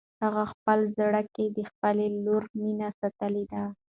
[0.23, 3.63] هغه په خپل زړه کې د خپلې لور مینه ساتلې ده.